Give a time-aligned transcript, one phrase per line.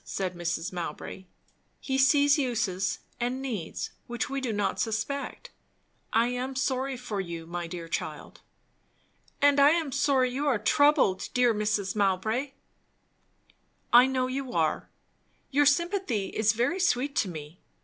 [0.03, 0.73] said Mrs.
[0.73, 1.25] Mowbray.
[1.79, 5.51] "He sees uses, and needs, which we do not suspect.
[6.11, 8.41] I am sorry for you, my dear child."
[9.43, 11.95] "And I am sorry you are troubled, dear Mrs.
[11.95, 12.53] Mowbray!"
[13.93, 14.89] "I know you are.
[15.51, 17.59] Your sympathy is very sweet to me.